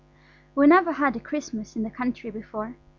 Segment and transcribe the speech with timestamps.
[0.55, 2.75] We never had a Christmas in the country before.